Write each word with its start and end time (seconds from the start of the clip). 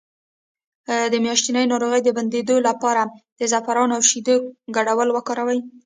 د 1.13 1.13
میاشتنۍ 1.25 1.65
ناروغۍ 1.71 2.01
د 2.03 2.09
بندیدو 2.17 2.55
لپاره 2.67 3.01
د 3.39 3.41
زعفران 3.51 3.89
او 3.95 4.01
شیدو 4.09 4.35
ګډول 4.75 5.09
وکاروئ 5.13 5.59